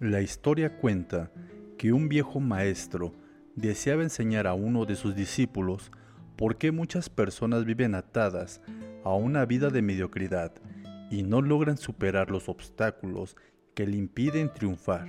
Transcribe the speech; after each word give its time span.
La 0.00 0.22
historia 0.22 0.78
cuenta 0.78 1.30
que 1.76 1.92
un 1.92 2.08
viejo 2.08 2.40
maestro 2.40 3.12
deseaba 3.54 4.02
enseñar 4.02 4.46
a 4.46 4.54
uno 4.54 4.86
de 4.86 4.96
sus 4.96 5.14
discípulos 5.14 5.92
por 6.36 6.56
qué 6.56 6.72
muchas 6.72 7.10
personas 7.10 7.66
viven 7.66 7.94
atadas 7.94 8.62
a 9.04 9.12
una 9.12 9.44
vida 9.44 9.68
de 9.68 9.82
mediocridad 9.82 10.52
y 11.10 11.22
no 11.22 11.42
logran 11.42 11.76
superar 11.76 12.30
los 12.30 12.48
obstáculos 12.48 13.36
que 13.74 13.86
le 13.86 13.98
impiden 13.98 14.50
triunfar. 14.54 15.06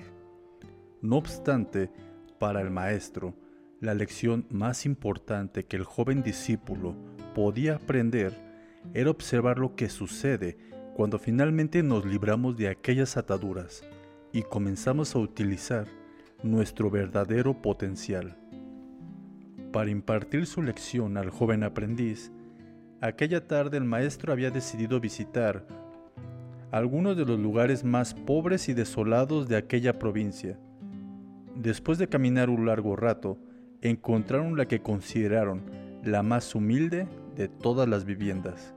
No 1.01 1.15
obstante, 1.15 1.89
para 2.37 2.59
el 2.59 2.69
maestro, 2.69 3.33
la 3.79 3.93
lección 3.93 4.45
más 4.49 4.85
importante 4.85 5.63
que 5.63 5.77
el 5.77 5.85
joven 5.85 6.21
discípulo 6.21 6.97
podía 7.33 7.75
aprender 7.75 8.33
era 8.93 9.09
observar 9.09 9.57
lo 9.57 9.73
que 9.73 9.87
sucede 9.87 10.57
cuando 10.97 11.17
finalmente 11.17 11.81
nos 11.81 12.05
libramos 12.05 12.57
de 12.57 12.67
aquellas 12.67 13.15
ataduras 13.15 13.85
y 14.33 14.43
comenzamos 14.43 15.15
a 15.15 15.19
utilizar 15.19 15.87
nuestro 16.43 16.89
verdadero 16.89 17.61
potencial. 17.61 18.37
Para 19.71 19.89
impartir 19.89 20.45
su 20.45 20.61
lección 20.61 21.17
al 21.17 21.29
joven 21.29 21.63
aprendiz, 21.63 22.31
aquella 22.99 23.47
tarde 23.47 23.77
el 23.77 23.85
maestro 23.85 24.33
había 24.33 24.51
decidido 24.51 24.99
visitar 24.99 25.65
algunos 26.71 27.17
de 27.17 27.25
los 27.25 27.39
lugares 27.39 27.83
más 27.83 28.13
pobres 28.13 28.69
y 28.69 28.73
desolados 28.73 29.47
de 29.49 29.57
aquella 29.57 29.99
provincia. 29.99 30.57
Después 31.55 31.97
de 31.97 32.07
caminar 32.07 32.49
un 32.49 32.65
largo 32.65 32.95
rato, 32.95 33.37
encontraron 33.81 34.55
la 34.55 34.67
que 34.67 34.81
consideraron 34.81 35.63
la 36.03 36.23
más 36.23 36.55
humilde 36.55 37.07
de 37.35 37.49
todas 37.49 37.87
las 37.89 38.05
viviendas. 38.05 38.73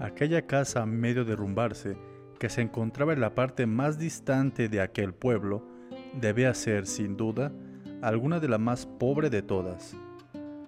Aquella 0.00 0.46
casa 0.46 0.82
a 0.82 0.86
medio 0.86 1.24
derrumbarse 1.24 1.96
que 2.42 2.48
se 2.48 2.60
encontraba 2.60 3.12
en 3.12 3.20
la 3.20 3.36
parte 3.36 3.66
más 3.66 4.00
distante 4.00 4.68
de 4.68 4.80
aquel 4.80 5.14
pueblo, 5.14 5.64
debía 6.20 6.52
ser, 6.54 6.86
sin 6.86 7.16
duda, 7.16 7.52
alguna 8.02 8.40
de 8.40 8.48
la 8.48 8.58
más 8.58 8.84
pobre 8.84 9.30
de 9.30 9.42
todas. 9.42 9.96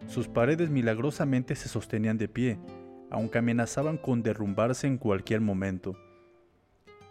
Sus 0.06 0.28
paredes 0.28 0.70
milagrosamente 0.70 1.56
se 1.56 1.68
sostenían 1.68 2.16
de 2.16 2.28
pie, 2.28 2.60
aunque 3.10 3.38
amenazaban 3.38 3.98
con 3.98 4.22
derrumbarse 4.22 4.86
en 4.86 4.98
cualquier 4.98 5.40
momento. 5.40 5.96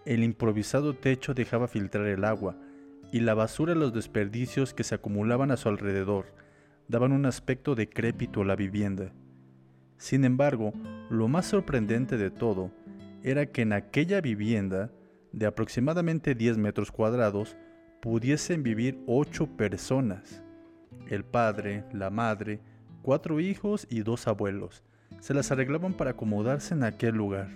El 0.05 0.23
improvisado 0.23 0.95
techo 0.95 1.33
dejaba 1.33 1.67
filtrar 1.67 2.05
el 2.05 2.23
agua, 2.23 2.55
y 3.11 3.19
la 3.19 3.33
basura 3.33 3.73
y 3.73 3.77
los 3.77 3.93
desperdicios 3.93 4.73
que 4.73 4.85
se 4.85 4.95
acumulaban 4.95 5.51
a 5.51 5.57
su 5.57 5.67
alrededor 5.67 6.27
daban 6.87 7.11
un 7.11 7.25
aspecto 7.25 7.75
decrépito 7.75 8.43
a 8.43 8.45
la 8.45 8.55
vivienda. 8.55 9.11
Sin 9.97 10.23
embargo, 10.23 10.71
lo 11.09 11.27
más 11.27 11.47
sorprendente 11.47 12.15
de 12.15 12.31
todo 12.31 12.71
era 13.23 13.45
que 13.45 13.61
en 13.61 13.73
aquella 13.73 14.21
vivienda, 14.21 14.91
de 15.31 15.45
aproximadamente 15.45 16.35
10 16.35 16.57
metros 16.57 16.91
cuadrados, 16.91 17.57
pudiesen 18.01 18.63
vivir 18.63 19.01
ocho 19.07 19.47
personas. 19.47 20.43
El 21.07 21.23
padre, 21.23 21.85
la 21.93 22.09
madre, 22.09 22.59
cuatro 23.01 23.39
hijos 23.39 23.87
y 23.89 24.01
dos 24.01 24.27
abuelos. 24.27 24.83
Se 25.21 25.33
las 25.33 25.51
arreglaban 25.51 25.93
para 25.93 26.11
acomodarse 26.11 26.73
en 26.73 26.83
aquel 26.83 27.15
lugar. 27.15 27.47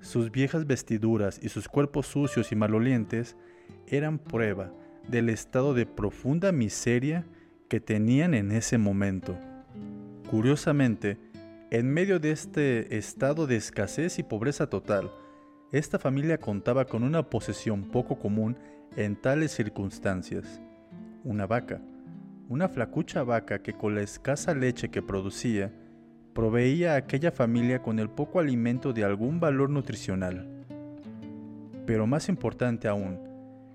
Sus 0.00 0.30
viejas 0.30 0.66
vestiduras 0.66 1.40
y 1.42 1.50
sus 1.50 1.68
cuerpos 1.68 2.06
sucios 2.06 2.52
y 2.52 2.56
malolientes 2.56 3.36
eran 3.86 4.18
prueba 4.18 4.72
del 5.08 5.28
estado 5.28 5.74
de 5.74 5.86
profunda 5.86 6.52
miseria 6.52 7.26
que 7.68 7.80
tenían 7.80 8.34
en 8.34 8.52
ese 8.52 8.78
momento. 8.78 9.36
Curiosamente, 10.30 11.18
en 11.70 11.92
medio 11.92 12.18
de 12.18 12.30
este 12.30 12.96
estado 12.96 13.46
de 13.46 13.56
escasez 13.56 14.18
y 14.18 14.22
pobreza 14.22 14.70
total, 14.70 15.12
esta 15.70 15.98
familia 15.98 16.38
contaba 16.38 16.86
con 16.86 17.02
una 17.02 17.28
posesión 17.28 17.90
poco 17.90 18.18
común 18.18 18.56
en 18.96 19.16
tales 19.16 19.52
circunstancias. 19.52 20.62
Una 21.24 21.46
vaca, 21.46 21.82
una 22.48 22.70
flacucha 22.70 23.22
vaca 23.22 23.60
que 23.60 23.74
con 23.74 23.94
la 23.94 24.00
escasa 24.00 24.54
leche 24.54 24.88
que 24.88 25.02
producía, 25.02 25.70
proveía 26.32 26.94
a 26.94 26.96
aquella 26.96 27.32
familia 27.32 27.82
con 27.82 27.98
el 27.98 28.08
poco 28.08 28.40
alimento 28.40 28.94
de 28.94 29.04
algún 29.04 29.38
valor 29.38 29.68
nutricional. 29.68 30.48
Pero 31.84 32.06
más 32.06 32.30
importante 32.30 32.88
aún, 32.88 33.18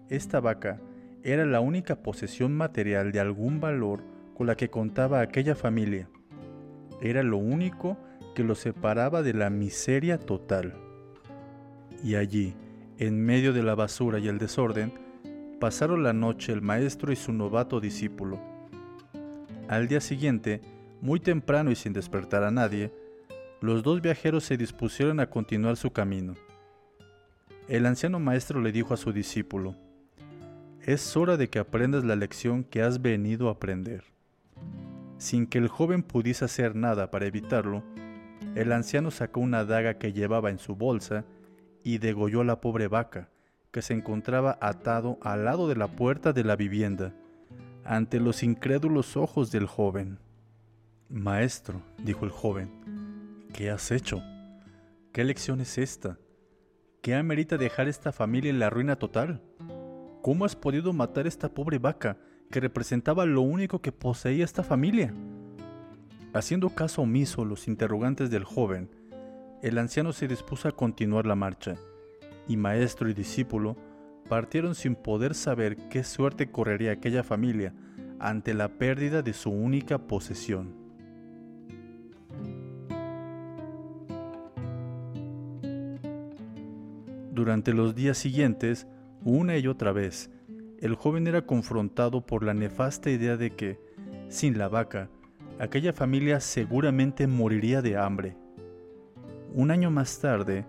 esta 0.10 0.40
vaca 0.40 0.82
era 1.22 1.46
la 1.46 1.60
única 1.60 2.02
posesión 2.02 2.56
material 2.56 3.12
de 3.12 3.20
algún 3.20 3.60
valor 3.60 4.04
con 4.34 4.48
la 4.48 4.56
que 4.56 4.72
contaba 4.72 5.22
aquella 5.22 5.54
familia 5.54 6.10
era 7.04 7.22
lo 7.22 7.38
único 7.38 7.98
que 8.34 8.44
lo 8.44 8.56
separaba 8.56 9.22
de 9.22 9.34
la 9.34 9.50
miseria 9.50 10.18
total. 10.18 10.74
Y 12.04 12.16
allí, 12.16 12.56
en 12.98 13.24
medio 13.24 13.54
de 13.54 13.62
la 13.62 13.76
basura 13.76 14.20
y 14.20 14.28
el 14.28 14.40
desorden, 14.40 14.94
pasaron 15.60 16.04
la 16.04 16.14
noche 16.14 16.52
el 16.52 16.62
maestro 16.62 17.12
y 17.12 17.16
su 17.16 17.34
novato 17.34 17.80
discípulo. 17.80 18.40
Al 19.68 19.88
día 19.88 20.02
siguiente, 20.02 20.62
muy 21.02 21.20
temprano 21.20 21.72
y 21.72 21.76
sin 21.76 21.94
despertar 21.94 22.44
a 22.44 22.52
nadie, 22.52 22.92
los 23.62 23.84
dos 23.84 24.02
viajeros 24.02 24.44
se 24.44 24.58
dispusieron 24.58 25.20
a 25.20 25.30
continuar 25.30 25.78
su 25.78 25.92
camino. 25.92 26.36
El 27.68 27.86
anciano 27.86 28.20
maestro 28.20 28.62
le 28.62 28.72
dijo 28.72 28.94
a 28.94 28.98
su 28.98 29.14
discípulo, 29.14 29.76
Es 30.82 31.16
hora 31.16 31.38
de 31.38 31.50
que 31.50 31.60
aprendas 31.60 32.04
la 32.04 32.16
lección 32.16 32.64
que 32.64 32.82
has 32.82 33.02
venido 33.02 33.48
a 33.48 33.54
aprender. 33.54 34.13
Sin 35.24 35.48
que 35.48 35.58
el 35.58 35.70
joven 35.70 36.04
pudiese 36.04 36.44
hacer 36.44 36.76
nada 36.76 37.10
para 37.10 37.26
evitarlo, 37.26 37.82
el 38.56 38.74
anciano 38.74 39.10
sacó 39.10 39.40
una 39.40 39.64
daga 39.64 39.98
que 39.98 40.12
llevaba 40.12 40.50
en 40.50 40.60
su 40.60 40.76
bolsa 40.76 41.24
y 41.82 42.00
degolló 42.00 42.42
a 42.42 42.44
la 42.44 42.60
pobre 42.60 42.90
vaca, 42.90 43.30
que 43.72 43.82
se 43.82 43.94
encontraba 43.94 44.58
atado 44.60 45.20
al 45.22 45.46
lado 45.46 45.70
de 45.70 45.78
la 45.78 45.88
puerta 45.88 46.34
de 46.34 46.44
la 46.44 46.58
vivienda, 46.58 47.14
ante 47.86 48.20
los 48.20 48.44
incrédulos 48.44 49.16
ojos 49.16 49.50
del 49.50 49.66
joven. 49.66 50.20
Maestro, 51.08 51.82
dijo 52.00 52.26
el 52.26 52.32
joven, 52.32 53.48
¿qué 53.54 53.72
has 53.72 53.92
hecho? 53.92 54.22
¿Qué 55.14 55.24
lección 55.24 55.62
es 55.62 55.78
esta? 55.78 56.18
¿Qué 57.02 57.16
amerita 57.16 57.58
dejar 57.58 57.88
esta 57.88 58.12
familia 58.12 58.50
en 58.50 58.60
la 58.60 58.70
ruina 58.70 58.98
total? 58.98 59.42
¿Cómo 60.22 60.44
has 60.44 60.58
podido 60.58 60.92
matar 60.92 61.28
a 61.28 61.30
esta 61.30 61.48
pobre 61.48 61.80
vaca 61.80 62.18
que 62.54 62.60
representaba 62.60 63.26
lo 63.26 63.42
único 63.42 63.82
que 63.82 63.92
poseía 63.92 64.46
esta 64.46 64.62
familia. 64.62 65.12
Haciendo 66.36 66.70
caso 66.70 67.02
omiso 67.02 67.42
a 67.42 67.46
los 67.46 67.68
interrogantes 67.68 68.30
del 68.30 68.44
joven, 68.44 68.92
el 69.64 69.80
anciano 69.80 70.14
se 70.14 70.28
dispuso 70.28 70.68
a 70.68 70.72
continuar 70.72 71.26
la 71.26 71.34
marcha, 71.34 71.78
y 72.48 72.56
maestro 72.56 73.10
y 73.10 73.16
discípulo 73.16 73.76
partieron 74.30 74.76
sin 74.76 74.94
poder 74.94 75.34
saber 75.34 75.78
qué 75.90 76.04
suerte 76.04 76.52
correría 76.52 76.92
aquella 76.92 77.24
familia 77.24 77.74
ante 78.20 78.54
la 78.54 78.68
pérdida 78.68 79.24
de 79.24 79.34
su 79.34 79.50
única 79.50 79.98
posesión. 79.98 80.76
Durante 87.32 87.74
los 87.74 87.96
días 87.96 88.20
siguientes, 88.20 88.86
una 89.24 89.58
y 89.58 89.66
otra 89.66 89.92
vez, 89.92 90.30
el 90.84 90.96
joven 90.96 91.28
era 91.28 91.44
confrontado 91.44 92.26
por 92.26 92.44
la 92.44 92.54
nefasta 92.54 93.10
idea 93.10 93.38
de 93.38 93.52
que, 93.52 93.80
sin 94.28 94.58
la 94.58 94.68
vaca, 94.68 95.10
aquella 95.58 95.94
familia 95.94 96.42
seguramente 96.42 97.26
moriría 97.26 97.82
de 97.82 97.96
hambre. 97.96 98.36
Un 99.54 99.72
año 99.72 99.90
más 99.92 100.20
tarde, 100.20 100.66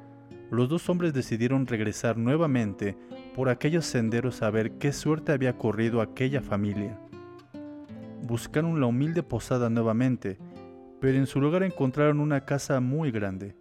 los 0.53 0.69
dos 0.69 0.89
hombres 0.89 1.15
decidieron 1.15 1.67
regresar 1.67 2.17
nuevamente 2.17 2.97
por 3.35 3.49
aquellos 3.49 3.87
senderos 3.87 4.43
a 4.43 4.51
ver 4.51 4.79
qué 4.79 4.93
suerte 4.93 5.33
había 5.33 5.59
corrido 5.59 6.01
aquella 6.01 6.41
familia. 6.41 6.97
Buscaron 8.23 8.79
la 8.79 8.87
humilde 8.87 9.25
posada 9.25 9.69
nuevamente, 9.69 10.39
pero 11.01 11.19
en 11.19 11.27
su 11.27 11.41
lugar 11.41 11.65
encontraron 11.65 12.21
una 12.21 12.45
casa 12.45 12.79
muy 12.79 13.11
grande. 13.11 13.57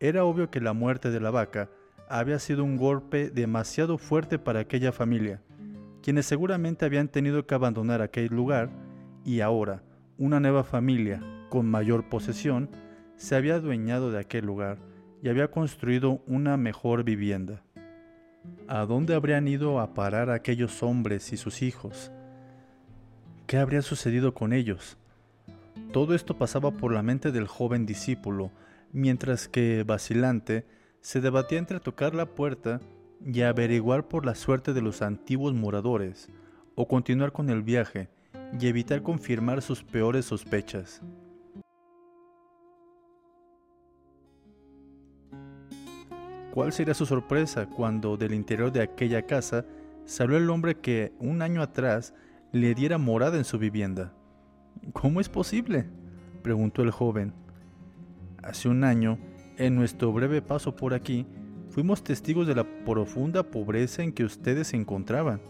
Era 0.00 0.24
obvio 0.24 0.50
que 0.50 0.60
la 0.60 0.74
muerte 0.74 1.10
de 1.10 1.20
la 1.20 1.30
vaca 1.30 1.70
había 2.08 2.38
sido 2.38 2.62
un 2.62 2.76
golpe 2.76 3.30
demasiado 3.30 3.98
fuerte 3.98 4.38
para 4.38 4.60
aquella 4.60 4.92
familia, 4.92 5.42
quienes 6.06 6.26
seguramente 6.26 6.84
habían 6.84 7.08
tenido 7.08 7.48
que 7.48 7.56
abandonar 7.56 8.00
aquel 8.00 8.28
lugar 8.28 8.70
y 9.24 9.40
ahora 9.40 9.82
una 10.18 10.38
nueva 10.38 10.62
familia 10.62 11.20
con 11.48 11.68
mayor 11.68 12.08
posesión 12.08 12.70
se 13.16 13.34
había 13.34 13.56
adueñado 13.56 14.12
de 14.12 14.20
aquel 14.20 14.46
lugar 14.46 14.78
y 15.20 15.30
había 15.30 15.50
construido 15.50 16.22
una 16.28 16.56
mejor 16.56 17.02
vivienda. 17.02 17.64
¿A 18.68 18.86
dónde 18.86 19.16
habrían 19.16 19.48
ido 19.48 19.80
a 19.80 19.94
parar 19.94 20.30
aquellos 20.30 20.80
hombres 20.84 21.32
y 21.32 21.36
sus 21.36 21.60
hijos? 21.60 22.12
¿Qué 23.48 23.56
habría 23.56 23.82
sucedido 23.82 24.32
con 24.32 24.52
ellos? 24.52 24.98
Todo 25.92 26.14
esto 26.14 26.38
pasaba 26.38 26.70
por 26.70 26.92
la 26.92 27.02
mente 27.02 27.32
del 27.32 27.48
joven 27.48 27.84
discípulo, 27.84 28.52
mientras 28.92 29.48
que, 29.48 29.82
vacilante, 29.82 30.66
se 31.00 31.20
debatía 31.20 31.58
entre 31.58 31.80
tocar 31.80 32.14
la 32.14 32.26
puerta 32.26 32.80
y 33.24 33.42
averiguar 33.42 34.08
por 34.08 34.26
la 34.26 34.34
suerte 34.34 34.72
de 34.72 34.82
los 34.82 35.02
antiguos 35.02 35.54
moradores, 35.54 36.28
o 36.74 36.86
continuar 36.86 37.32
con 37.32 37.50
el 37.50 37.62
viaje 37.62 38.08
y 38.60 38.66
evitar 38.66 39.02
confirmar 39.02 39.62
sus 39.62 39.82
peores 39.82 40.26
sospechas. 40.26 41.02
¿Cuál 46.52 46.72
sería 46.72 46.94
su 46.94 47.04
sorpresa 47.04 47.66
cuando 47.66 48.16
del 48.16 48.32
interior 48.32 48.72
de 48.72 48.80
aquella 48.80 49.26
casa 49.26 49.66
salió 50.06 50.38
el 50.38 50.48
hombre 50.48 50.76
que 50.76 51.12
un 51.18 51.42
año 51.42 51.60
atrás 51.60 52.14
le 52.52 52.74
diera 52.74 52.96
morada 52.96 53.36
en 53.36 53.44
su 53.44 53.58
vivienda? 53.58 54.14
¿Cómo 54.92 55.20
es 55.20 55.28
posible? 55.28 55.86
preguntó 56.42 56.82
el 56.82 56.90
joven. 56.90 57.34
Hace 58.42 58.68
un 58.68 58.84
año, 58.84 59.18
en 59.58 59.74
nuestro 59.74 60.12
breve 60.12 60.40
paso 60.40 60.76
por 60.76 60.94
aquí, 60.94 61.26
fuimos 61.76 62.02
testigos 62.02 62.46
de 62.46 62.54
la 62.54 62.64
profunda 62.64 63.42
pobreza 63.42 64.02
en 64.02 64.10
que 64.10 64.24
ustedes 64.24 64.68
se 64.68 64.78
encontraban. 64.78 65.42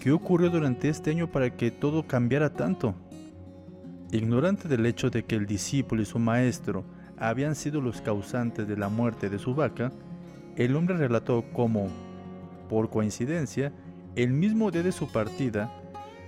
¿Qué 0.00 0.12
ocurrió 0.12 0.48
durante 0.48 0.88
este 0.88 1.10
año 1.10 1.28
para 1.28 1.56
que 1.56 1.72
todo 1.72 2.06
cambiara 2.06 2.52
tanto? 2.52 2.94
Ignorante 4.12 4.68
del 4.68 4.86
hecho 4.86 5.10
de 5.10 5.24
que 5.24 5.34
el 5.34 5.46
discípulo 5.46 6.02
y 6.02 6.04
su 6.04 6.20
maestro 6.20 6.84
habían 7.18 7.56
sido 7.56 7.80
los 7.80 8.00
causantes 8.00 8.68
de 8.68 8.76
la 8.76 8.88
muerte 8.88 9.28
de 9.28 9.40
su 9.40 9.52
vaca, 9.52 9.90
el 10.54 10.76
hombre 10.76 10.96
relató 10.96 11.44
cómo, 11.52 11.88
por 12.68 12.88
coincidencia, 12.88 13.72
el 14.14 14.30
mismo 14.30 14.70
día 14.70 14.84
de 14.84 14.92
su 14.92 15.10
partida, 15.10 15.74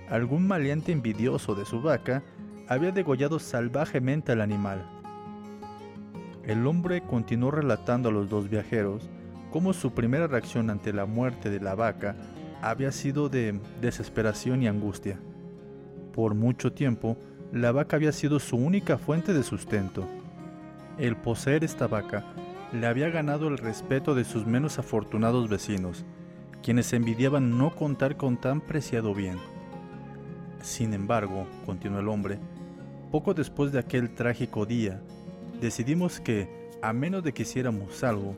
algún 0.09 0.45
maleante 0.45 0.91
envidioso 0.91 1.55
de 1.55 1.63
su 1.63 1.81
vaca 1.81 2.23
había 2.67 2.91
degollado 2.91 3.39
salvajemente 3.39 4.33
al 4.33 4.41
animal. 4.41 4.92
El 6.45 6.67
hombre 6.67 7.01
continuó 7.01 7.51
relatando 7.51 8.09
a 8.09 8.11
los 8.11 8.29
dos 8.29 8.49
viajeros 8.49 9.09
cómo 9.49 9.71
su 9.71 9.93
primera 9.93 10.27
reacción 10.27 10.69
ante 10.69 10.91
la 10.91 11.05
muerte 11.05 11.49
de 11.49 11.61
la 11.61 11.73
vaca 11.73 12.15
había 12.61 12.91
sido 12.91 13.29
de 13.29 13.59
desesperación 13.79 14.61
y 14.61 14.67
angustia. 14.67 15.19
Por 16.11 16.35
mucho 16.35 16.73
tiempo, 16.73 17.17
la 17.53 17.71
vaca 17.71 17.95
había 17.95 18.11
sido 18.11 18.39
su 18.39 18.57
única 18.57 18.97
fuente 18.97 19.33
de 19.33 19.43
sustento. 19.43 20.05
El 20.97 21.15
poseer 21.15 21.63
esta 21.63 21.87
vaca 21.87 22.25
le 22.73 22.87
había 22.87 23.09
ganado 23.09 23.47
el 23.47 23.57
respeto 23.57 24.13
de 24.13 24.25
sus 24.25 24.45
menos 24.45 24.79
afortunados 24.79 25.47
vecinos, 25.47 26.03
quienes 26.61 26.91
envidiaban 26.91 27.57
no 27.57 27.73
contar 27.73 28.17
con 28.17 28.35
tan 28.35 28.59
preciado 28.59 29.13
bien. 29.13 29.37
Sin 30.61 30.93
embargo, 30.93 31.47
continuó 31.65 31.99
el 31.99 32.09
hombre, 32.09 32.39
poco 33.11 33.33
después 33.33 33.71
de 33.71 33.79
aquel 33.79 34.13
trágico 34.15 34.65
día, 34.65 35.01
decidimos 35.63 36.19
que, 36.19 36.49
a 36.81 36.91
menos 36.91 37.23
de 37.23 37.31
que 37.31 37.43
hiciéramos 37.43 38.03
algo, 38.03 38.35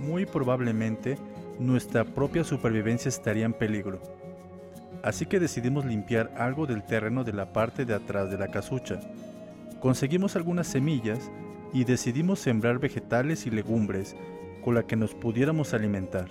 muy 0.00 0.24
probablemente 0.24 1.18
nuestra 1.58 2.02
propia 2.02 2.44
supervivencia 2.44 3.10
estaría 3.10 3.44
en 3.44 3.52
peligro. 3.52 4.00
Así 5.02 5.26
que 5.26 5.38
decidimos 5.38 5.84
limpiar 5.84 6.32
algo 6.38 6.66
del 6.66 6.82
terreno 6.82 7.24
de 7.24 7.34
la 7.34 7.52
parte 7.52 7.84
de 7.84 7.92
atrás 7.92 8.30
de 8.30 8.38
la 8.38 8.48
casucha. 8.48 9.00
Conseguimos 9.80 10.34
algunas 10.34 10.66
semillas 10.66 11.30
y 11.74 11.84
decidimos 11.84 12.40
sembrar 12.40 12.78
vegetales 12.78 13.46
y 13.46 13.50
legumbres 13.50 14.16
con 14.64 14.74
la 14.74 14.84
que 14.84 14.96
nos 14.96 15.14
pudiéramos 15.14 15.74
alimentar. 15.74 16.28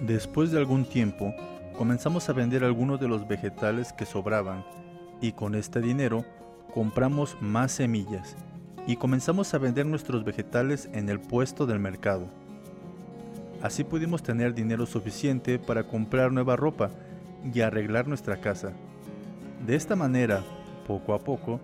Después 0.00 0.52
de 0.52 0.58
algún 0.58 0.86
tiempo, 0.86 1.34
comenzamos 1.76 2.30
a 2.30 2.32
vender 2.32 2.64
algunos 2.64 2.98
de 2.98 3.08
los 3.08 3.28
vegetales 3.28 3.92
que 3.92 4.06
sobraban 4.06 4.64
y 5.20 5.32
con 5.32 5.54
este 5.54 5.82
dinero 5.82 6.24
compramos 6.72 7.36
más 7.42 7.72
semillas 7.72 8.36
y 8.86 8.96
comenzamos 8.96 9.54
a 9.54 9.58
vender 9.58 9.86
nuestros 9.86 10.24
vegetales 10.24 10.88
en 10.92 11.08
el 11.08 11.20
puesto 11.20 11.66
del 11.66 11.78
mercado. 11.78 12.26
Así 13.62 13.82
pudimos 13.82 14.22
tener 14.22 14.54
dinero 14.54 14.84
suficiente 14.84 15.58
para 15.58 15.84
comprar 15.84 16.32
nueva 16.32 16.56
ropa 16.56 16.90
y 17.52 17.60
arreglar 17.60 18.06
nuestra 18.06 18.40
casa. 18.40 18.72
De 19.66 19.74
esta 19.74 19.96
manera, 19.96 20.42
poco 20.86 21.14
a 21.14 21.18
poco, 21.18 21.60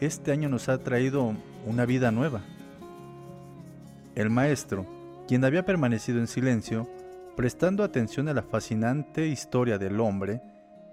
este 0.00 0.32
año 0.32 0.48
nos 0.48 0.68
ha 0.68 0.78
traído 0.78 1.34
una 1.64 1.86
vida 1.86 2.10
nueva. 2.10 2.40
El 4.16 4.30
maestro, 4.30 4.86
quien 5.28 5.44
había 5.44 5.64
permanecido 5.64 6.18
en 6.18 6.26
silencio, 6.26 6.88
prestando 7.36 7.84
atención 7.84 8.28
a 8.28 8.34
la 8.34 8.42
fascinante 8.42 9.26
historia 9.26 9.78
del 9.78 10.00
hombre, 10.00 10.42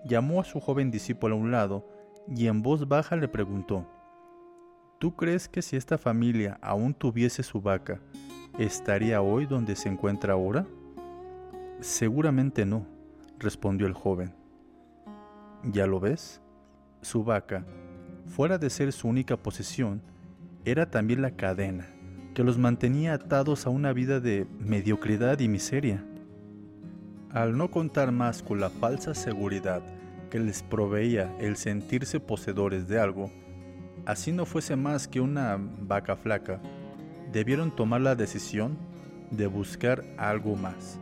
llamó 0.05 0.41
a 0.41 0.45
su 0.45 0.59
joven 0.59 0.91
discípulo 0.91 1.35
a 1.35 1.39
un 1.39 1.51
lado 1.51 1.87
y 2.27 2.47
en 2.47 2.61
voz 2.61 2.87
baja 2.87 3.15
le 3.15 3.27
preguntó, 3.27 3.87
¿Tú 5.03 5.13
crees 5.17 5.49
que 5.49 5.61
si 5.61 5.75
esta 5.75 5.97
familia 5.97 6.57
aún 6.61 6.93
tuviese 6.93 7.43
su 7.43 7.59
vaca, 7.59 7.99
estaría 8.57 9.21
hoy 9.21 9.45
donde 9.45 9.75
se 9.75 9.89
encuentra 9.89 10.31
ahora? 10.31 10.65
Seguramente 11.81 12.65
no, 12.65 12.87
respondió 13.37 13.85
el 13.85 13.91
joven. 13.91 14.33
¿Ya 15.65 15.87
lo 15.87 15.99
ves? 15.99 16.39
Su 17.01 17.25
vaca, 17.25 17.65
fuera 18.27 18.57
de 18.57 18.69
ser 18.69 18.93
su 18.93 19.09
única 19.09 19.35
posesión, 19.35 20.01
era 20.63 20.89
también 20.89 21.21
la 21.21 21.31
cadena 21.31 21.85
que 22.33 22.45
los 22.45 22.57
mantenía 22.57 23.13
atados 23.13 23.67
a 23.67 23.71
una 23.71 23.91
vida 23.91 24.21
de 24.21 24.47
mediocridad 24.57 25.37
y 25.41 25.49
miseria. 25.49 26.01
Al 27.29 27.57
no 27.57 27.69
contar 27.71 28.13
más 28.13 28.41
con 28.41 28.61
la 28.61 28.69
falsa 28.69 29.13
seguridad 29.13 29.83
que 30.29 30.39
les 30.39 30.63
proveía 30.63 31.35
el 31.41 31.57
sentirse 31.57 32.21
poseedores 32.21 32.87
de 32.87 33.01
algo, 33.01 33.29
así 34.05 34.31
no 34.31 34.45
fuese 34.45 34.75
más 34.75 35.07
que 35.07 35.21
una 35.21 35.57
vaca 35.59 36.15
flaca, 36.15 36.61
debieron 37.31 37.75
tomar 37.75 38.01
la 38.01 38.15
decisión 38.15 38.77
de 39.31 39.47
buscar 39.47 40.03
algo 40.17 40.55
más. 40.55 40.99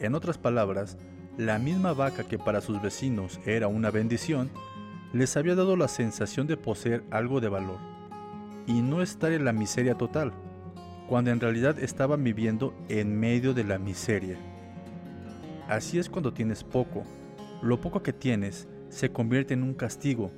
En 0.00 0.14
otras 0.14 0.38
palabras, 0.38 0.96
la 1.36 1.58
misma 1.58 1.92
vaca 1.92 2.24
que 2.24 2.38
para 2.38 2.60
sus 2.60 2.80
vecinos 2.80 3.40
era 3.44 3.68
una 3.68 3.90
bendición, 3.90 4.50
les 5.12 5.36
había 5.36 5.54
dado 5.54 5.76
la 5.76 5.88
sensación 5.88 6.46
de 6.46 6.56
poseer 6.56 7.04
algo 7.10 7.40
de 7.40 7.48
valor 7.48 7.78
y 8.66 8.80
no 8.80 9.02
estar 9.02 9.32
en 9.32 9.44
la 9.44 9.52
miseria 9.52 9.94
total, 9.96 10.32
cuando 11.08 11.30
en 11.30 11.40
realidad 11.40 11.78
estaban 11.78 12.24
viviendo 12.24 12.74
en 12.88 13.18
medio 13.18 13.52
de 13.52 13.64
la 13.64 13.78
miseria. 13.78 14.38
Así 15.68 15.98
es 15.98 16.08
cuando 16.08 16.32
tienes 16.32 16.64
poco. 16.64 17.04
Lo 17.62 17.80
poco 17.80 18.02
que 18.02 18.12
tienes 18.12 18.68
se 18.88 19.10
convierte 19.10 19.54
en 19.54 19.62
un 19.62 19.74
castigo 19.74 20.30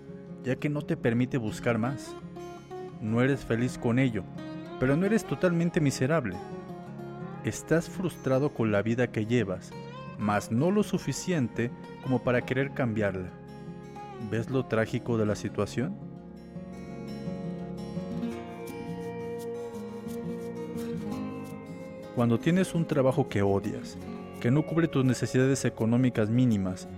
ya 0.46 0.54
que 0.54 0.69
no 0.69 0.81
te 0.81 0.96
permite 0.96 1.38
buscar 1.38 1.76
más. 1.76 2.14
No 3.02 3.20
eres 3.20 3.44
feliz 3.44 3.76
con 3.76 3.98
ello, 3.98 4.22
pero 4.78 4.96
no 4.96 5.04
eres 5.04 5.25
totalmente 5.25 5.81
miserable. 5.81 6.37
Estás 7.44 7.90
frustrado 7.90 8.54
con 8.54 8.70
la 8.70 8.81
vida 8.81 9.08
que 9.08 9.26
llevas, 9.26 9.72
mas 10.19 10.52
no 10.52 10.70
lo 10.70 10.84
suficiente 10.84 11.72
como 12.04 12.22
para 12.22 12.43
querer 12.43 12.70
cambiarla. 12.75 13.28
¿Ves 14.31 14.48
lo 14.48 14.64
trágico 14.66 15.19
de 15.19 15.26
la 15.26 15.34
situación? 15.34 15.96
Cuando 22.15 22.38
tienes 22.38 22.72
un 22.72 22.86
trabajo 22.86 23.29
que 23.29 23.43
odias, 23.43 23.98
que 24.41 24.53
no 24.53 24.65
cubre 24.65 24.86
tus 24.86 25.05
necesidades 25.05 25.65
económicas 25.65 26.31
mínimas 26.31 26.88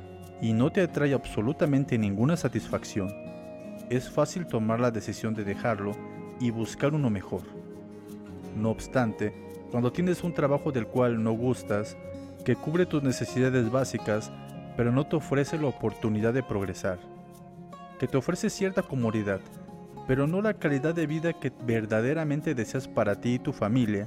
y 0.42 0.52
no 0.52 0.70
te 0.70 0.82
atrae 0.82 1.14
absolutamente 1.14 1.98
ninguna 1.98 2.36
satisfacción, 2.36 3.27
es 3.90 4.10
fácil 4.10 4.46
tomar 4.46 4.80
la 4.80 4.90
decisión 4.90 5.34
de 5.34 5.44
dejarlo 5.44 5.92
y 6.40 6.50
buscar 6.50 6.94
uno 6.94 7.10
mejor. 7.10 7.42
No 8.56 8.70
obstante, 8.70 9.32
cuando 9.70 9.92
tienes 9.92 10.22
un 10.24 10.34
trabajo 10.34 10.72
del 10.72 10.86
cual 10.86 11.22
no 11.22 11.32
gustas, 11.32 11.96
que 12.44 12.56
cubre 12.56 12.86
tus 12.86 13.02
necesidades 13.02 13.70
básicas, 13.70 14.30
pero 14.76 14.92
no 14.92 15.06
te 15.06 15.16
ofrece 15.16 15.58
la 15.58 15.66
oportunidad 15.66 16.32
de 16.32 16.42
progresar, 16.42 16.98
que 17.98 18.06
te 18.06 18.16
ofrece 18.16 18.48
cierta 18.48 18.82
comodidad, 18.82 19.40
pero 20.06 20.26
no 20.26 20.40
la 20.40 20.54
calidad 20.54 20.94
de 20.94 21.06
vida 21.06 21.32
que 21.32 21.52
verdaderamente 21.66 22.54
deseas 22.54 22.88
para 22.88 23.20
ti 23.20 23.34
y 23.34 23.38
tu 23.38 23.52
familia, 23.52 24.06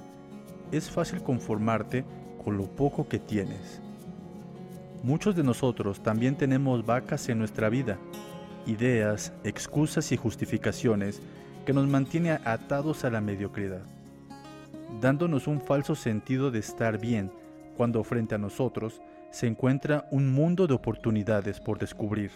es 0.72 0.90
fácil 0.90 1.22
conformarte 1.22 2.06
con 2.44 2.58
lo 2.58 2.66
poco 2.66 3.08
que 3.08 3.20
tienes. 3.20 3.82
Muchos 5.04 5.36
de 5.36 5.44
nosotros 5.44 6.02
también 6.02 6.36
tenemos 6.36 6.86
vacas 6.86 7.28
en 7.30 7.40
nuestra 7.40 7.70
vida, 7.70 7.98
ideas, 8.66 9.34
excusas 9.44 10.12
y 10.12 10.18
justificaciones 10.18 11.22
que 11.66 11.74
nos 11.74 11.88
mantiene 11.88 12.32
atados 12.32 13.06
a 13.06 13.10
la 13.10 13.22
mediocridad, 13.22 13.82
dándonos 15.00 15.48
un 15.48 15.62
falso 15.62 15.96
sentido 15.96 16.52
de 16.52 16.60
estar 16.60 17.00
bien 17.00 17.32
cuando 17.78 18.04
frente 18.04 18.36
a 18.36 18.38
nosotros 18.38 19.02
se 19.32 19.48
encuentra 19.48 20.08
un 20.12 20.32
mundo 20.32 20.68
de 20.68 20.74
oportunidades 20.74 21.60
por 21.60 21.80
descubrir, 21.80 22.32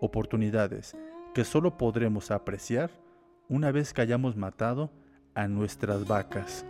oportunidades 0.00 0.96
que 1.34 1.44
solo 1.44 1.76
podremos 1.76 2.30
apreciar 2.30 2.90
una 3.48 3.72
vez 3.72 3.92
que 3.92 4.02
hayamos 4.02 4.36
matado 4.36 4.90
a 5.34 5.48
nuestras 5.48 6.06
vacas. 6.06 6.64